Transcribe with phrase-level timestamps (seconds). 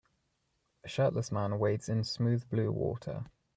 [0.83, 3.25] A shirtless man wades in smooth blue water.